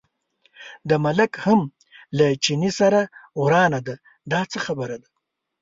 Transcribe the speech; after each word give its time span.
د 0.89 0.91
ملک 1.05 1.31
هم 1.45 1.59
له 2.17 2.27
چیني 2.43 2.71
سره 2.79 3.01
ورانه 3.41 3.79
ده، 3.87 3.95
دا 4.31 4.41
څه 4.51 4.57
خبره 4.65 4.95
ده. 5.03 5.09